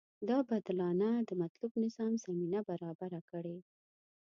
[0.29, 3.57] دا بدلانه د مطلوب نظام زمینه برابره کړي.